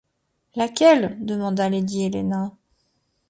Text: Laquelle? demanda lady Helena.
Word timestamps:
Laquelle? 0.55 1.15
demanda 1.23 1.69
lady 1.69 1.97
Helena. 2.05 2.57